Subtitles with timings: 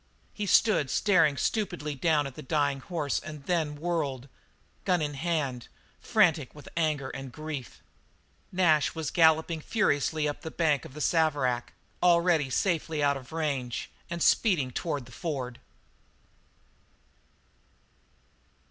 [0.33, 4.29] He stood staring stupidly down at the dying horse and then whirled,
[4.83, 5.67] gun in hand,
[5.99, 7.83] frantic with anger and grief.
[8.51, 13.31] Nash was galloping furiously up the far bank of the Saverack, already safely out of
[13.31, 15.59] range, and speeding toward the ford.